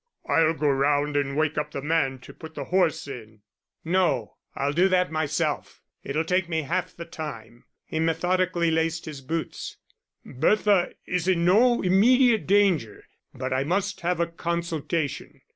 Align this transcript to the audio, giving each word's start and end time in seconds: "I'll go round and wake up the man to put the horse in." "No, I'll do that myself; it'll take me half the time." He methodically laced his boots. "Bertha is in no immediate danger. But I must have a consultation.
"I'll 0.27 0.55
go 0.55 0.67
round 0.67 1.15
and 1.15 1.37
wake 1.37 1.59
up 1.59 1.69
the 1.69 1.81
man 1.83 2.17
to 2.21 2.33
put 2.33 2.55
the 2.55 2.63
horse 2.63 3.07
in." 3.07 3.41
"No, 3.85 4.37
I'll 4.55 4.73
do 4.73 4.87
that 4.89 5.11
myself; 5.11 5.83
it'll 6.03 6.23
take 6.25 6.49
me 6.49 6.63
half 6.63 6.95
the 6.95 7.05
time." 7.05 7.65
He 7.85 7.99
methodically 7.99 8.71
laced 8.71 9.05
his 9.05 9.21
boots. 9.21 9.77
"Bertha 10.25 10.93
is 11.05 11.27
in 11.27 11.45
no 11.45 11.83
immediate 11.83 12.47
danger. 12.47 13.03
But 13.35 13.53
I 13.53 13.63
must 13.63 14.01
have 14.01 14.19
a 14.19 14.25
consultation. 14.25 15.41